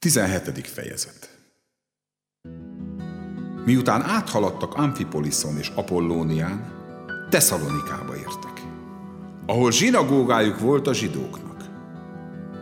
[0.00, 0.66] 17.
[0.66, 1.38] fejezet
[3.64, 6.72] Miután áthaladtak Amfipoliszon és Apollónián,
[7.30, 8.62] Tesszalonikába értek,
[9.46, 11.64] ahol zsinagógájuk volt a zsidóknak.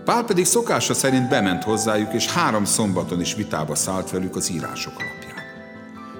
[0.04, 4.92] Pál pedig szokása szerint bement hozzájuk, és három szombaton is vitába szállt velük az írások
[4.92, 5.44] alapján.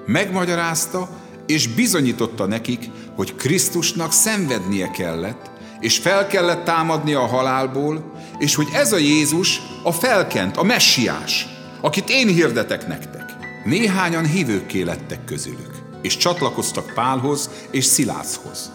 [0.05, 1.09] Megmagyarázta,
[1.45, 8.67] és bizonyította nekik, hogy Krisztusnak szenvednie kellett, és fel kellett támadnia a halálból, és hogy
[8.73, 11.47] ez a Jézus a felkent, a messiás,
[11.81, 13.35] akit én hirdetek nektek.
[13.65, 18.71] Néhányan hívőkké lettek közülük, és csatlakoztak Pálhoz és Szilászhoz.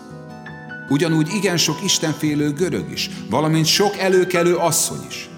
[0.89, 5.29] Ugyanúgy igen sok istenfélő görög is, valamint sok előkelő asszony is.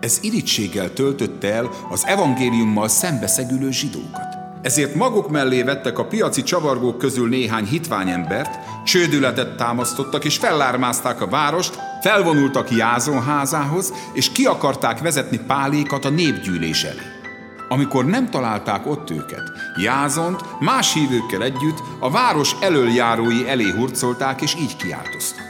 [0.00, 4.32] Ez irítséggel töltötte el az evangéliummal szembeszegülő zsidókat.
[4.62, 11.26] Ezért maguk mellé vettek a piaci csavargók közül néhány hitványembert, csődületet támasztottak és fellármázták a
[11.26, 17.00] várost, felvonultak Jázon házához, és ki akarták vezetni Pálékat a népgyűlés elé.
[17.68, 24.54] Amikor nem találták ott őket, Jázont más hívőkkel együtt a város elöljárói elé hurcolták, és
[24.54, 25.46] így kiáltoztak.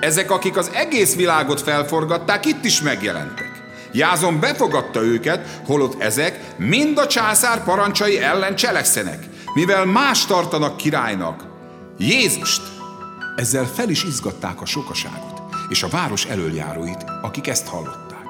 [0.00, 3.62] Ezek, akik az egész világot felforgatták, itt is megjelentek.
[3.92, 9.24] Jázon befogadta őket, holott ezek mind a császár parancsai ellen cselekszenek,
[9.54, 11.53] mivel más tartanak királynak,
[11.98, 12.62] Jézust.
[13.36, 18.26] Ezzel fel is izgatták a sokaságot, és a város elöljáróit, akik ezt hallották.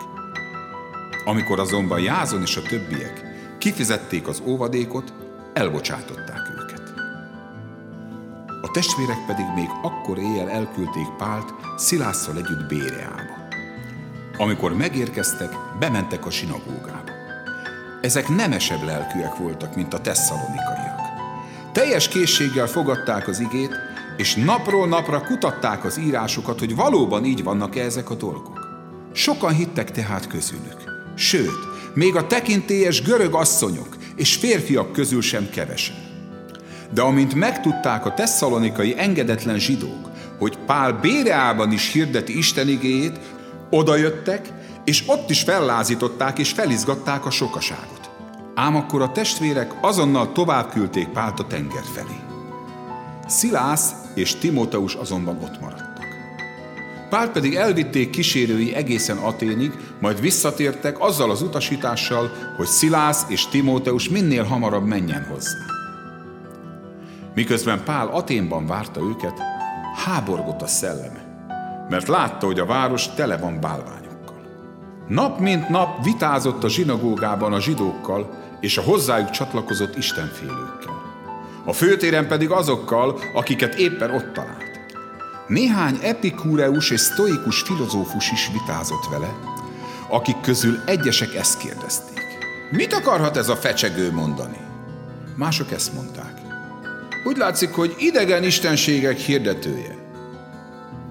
[1.25, 3.23] Amikor azonban Jázon és a többiek
[3.59, 5.13] kifizették az óvadékot,
[5.53, 6.93] elbocsátották őket.
[8.63, 13.49] A testvérek pedig még akkor éjjel elküldték Pált Szilásszal együtt Béreába.
[14.37, 17.13] Amikor megérkeztek, bementek a sinagógába.
[18.01, 21.14] Ezek nemesebb lelkűek voltak, mint a tesszalonikaiak.
[21.85, 23.77] Teljes készséggel fogadták az igét,
[24.17, 28.67] és napról napra kutatták az írásokat, hogy valóban így vannak-e ezek a dolgok.
[29.13, 30.77] Sokan hittek tehát közülük.
[31.15, 31.59] Sőt,
[31.95, 35.97] még a tekintélyes görög asszonyok és férfiak közül sem kevesen.
[36.95, 43.19] De amint megtudták a tesszalonikai engedetlen zsidók, hogy Pál Béreában is hirdeti Isten igéjét,
[43.71, 44.49] odajöttek,
[44.85, 48.04] és ott is fellázították és felizgatták a sokaságot.
[48.55, 52.21] Ám akkor a testvérek azonnal tovább küldték Pált a tenger felé.
[53.27, 56.05] Szilász és Timóteus azonban ott maradtak.
[57.09, 64.09] Pált pedig elvitték kísérői egészen Aténig, majd visszatértek azzal az utasítással, hogy Szilász és Timóteus
[64.09, 65.59] minél hamarabb menjen hozzá.
[67.35, 69.41] Miközben Pál Aténban várta őket,
[70.05, 71.25] háborgott a szelleme
[71.89, 74.37] mert látta, hogy a város tele van bálványokkal.
[75.09, 78.31] Nap mint nap vitázott a zsinagógában a zsidókkal
[78.65, 81.03] és a hozzájuk csatlakozott istenfélőkkel.
[81.65, 84.81] A főtéren pedig azokkal, akiket éppen ott talált.
[85.49, 89.35] Néhány epikúreus és sztoikus filozófus is vitázott vele,
[90.09, 92.23] akik közül egyesek ezt kérdezték.
[92.71, 94.59] Mit akarhat ez a fecsegő mondani?
[95.37, 96.41] Mások ezt mondták.
[97.25, 100.03] Úgy látszik, hogy idegen istenségek hirdetője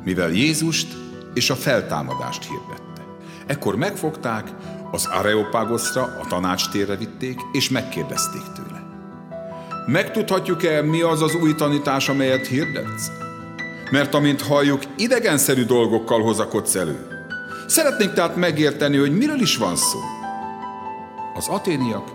[0.04, 0.88] mivel Jézust
[1.34, 3.02] és a feltámadást hirdette.
[3.46, 4.48] Ekkor megfogták,
[4.94, 8.84] az Areopágoszra, a tanácstérre vitték, és megkérdezték tőle.
[9.86, 13.12] Megtudhatjuk-e, mi az az új tanítás, amelyet hirdetsz?
[13.92, 17.08] Mert amint halljuk, idegenszerű dolgokkal hozakodsz elő.
[17.68, 20.00] Szeretnénk tehát megérteni, hogy miről is van szó.
[21.36, 22.12] Az aténiak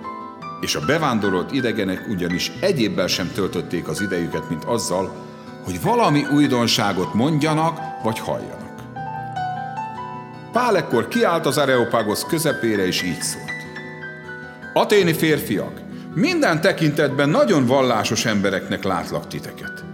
[0.60, 5.16] és a bevándorolt idegenek ugyanis egyébbel sem töltötték az idejüket, mint azzal,
[5.64, 8.67] hogy valami újdonságot mondjanak vagy halljanak.
[10.52, 13.52] Pál ekkor kiállt az Areopágosz közepére, és így szólt.
[14.72, 15.80] Aténi férfiak,
[16.14, 19.84] minden tekintetben nagyon vallásos embereknek látlak titeket.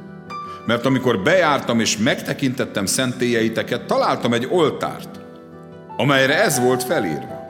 [0.66, 5.20] Mert amikor bejártam és megtekintettem szentélyeiteket, találtam egy oltárt,
[5.96, 7.42] amelyre ez volt felírva.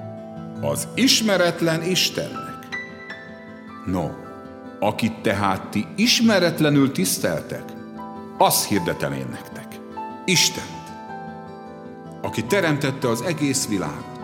[0.60, 2.68] Az ismeretlen Istennek.
[3.86, 4.08] No,
[4.80, 7.62] akit tehát ti ismeretlenül tiszteltek,
[8.38, 9.66] azt hirdetem én nektek.
[10.24, 10.73] Istent,
[12.34, 14.20] aki teremtette az egész világot,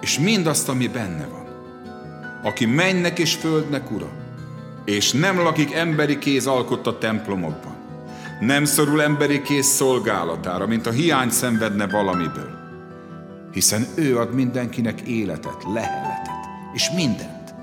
[0.00, 1.46] és mindazt, ami benne van.
[2.42, 4.08] Aki mennek és földnek ura,
[4.84, 7.74] és nem lakik emberi kéz alkotta templomokban.
[8.40, 12.50] Nem szorul emberi kéz szolgálatára, mint a hiány szenvedne valamiből.
[13.52, 17.54] Hiszen ő ad mindenkinek életet, leheletet, és mindent.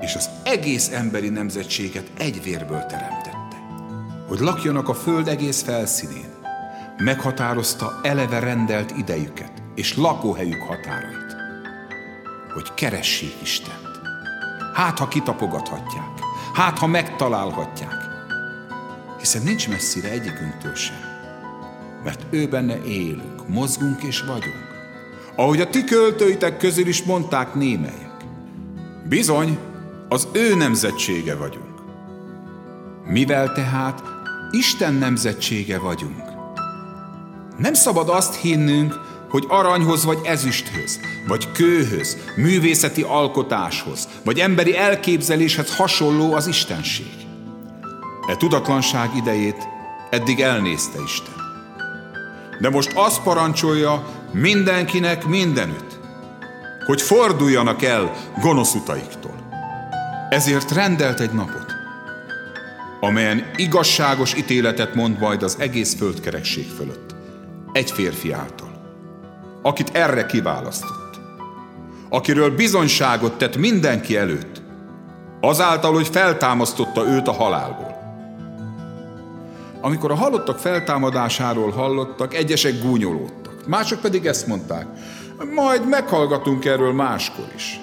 [0.00, 3.32] És az egész emberi nemzetséget egy vérből teremtette
[4.28, 6.41] hogy lakjanak a föld egész felszínén.
[7.04, 11.36] Meghatározta eleve rendelt idejüket és lakóhelyük határait.
[12.54, 14.00] Hogy keressék Istent.
[14.74, 16.20] Hát, ha kitapogathatják.
[16.54, 17.94] Hát, ha megtalálhatják.
[19.18, 20.96] Hiszen nincs messzire egyikünktől sem.
[22.04, 24.70] Mert ő benne élünk, mozgunk és vagyunk.
[25.36, 28.24] ahogy a ti költőitek közül is mondták némelyek.
[29.08, 29.58] Bizony,
[30.08, 31.80] az ő nemzetsége vagyunk.
[33.06, 34.02] Mivel tehát
[34.50, 36.31] Isten nemzetsége vagyunk.
[37.62, 39.00] Nem szabad azt hinnünk,
[39.30, 47.12] hogy aranyhoz vagy ezüsthöz, vagy kőhöz, művészeti alkotáshoz, vagy emberi elképzeléshez hasonló az Istenség.
[48.28, 49.68] E tudatlanság idejét
[50.10, 51.34] eddig elnézte Isten.
[52.60, 55.98] De most azt parancsolja mindenkinek mindenütt,
[56.86, 59.36] hogy forduljanak el gonosz utaiktól.
[60.30, 61.66] Ezért rendelt egy napot,
[63.00, 67.11] amelyen igazságos ítéletet mond majd az egész földkerekség fölött,
[67.72, 68.70] egy férfi által,
[69.62, 71.20] akit erre kiválasztott,
[72.08, 74.62] akiről bizonyságot tett mindenki előtt,
[75.40, 77.90] azáltal, hogy feltámasztotta őt a halálból.
[79.80, 84.86] Amikor a halottak feltámadásáról hallottak, egyesek gúnyolódtak, mások pedig ezt mondták,
[85.54, 87.80] majd meghallgatunk erről máskor is.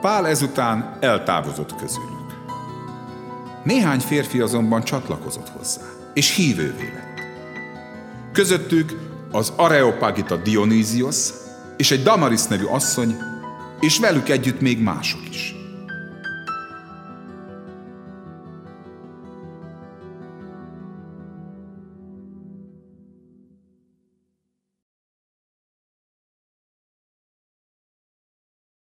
[0.00, 2.16] Pál ezután eltávozott közülük.
[3.64, 5.82] Néhány férfi azonban csatlakozott hozzá,
[6.14, 7.15] és hívővé lett.
[8.36, 8.92] Közöttük
[9.32, 11.30] az Areopagita Dionysios
[11.76, 13.16] és egy Damaris nevű asszony,
[13.80, 15.55] és velük együtt még mások is.